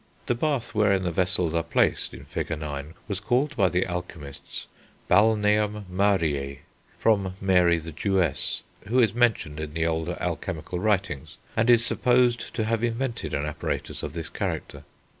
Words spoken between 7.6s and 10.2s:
the Jewess, who is mentioned in the older